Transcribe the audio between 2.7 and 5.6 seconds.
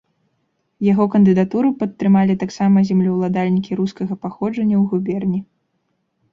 землеўладальнікі рускага паходжання ў губерні.